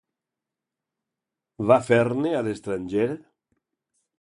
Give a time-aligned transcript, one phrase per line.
[1.73, 3.07] Va fer-ne a l'estranger?